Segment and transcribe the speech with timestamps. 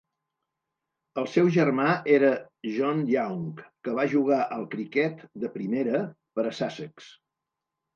[1.23, 2.33] El seu germà era
[2.79, 6.05] John Young, que va jugar al criquet de primera
[6.39, 7.17] per a Sussex.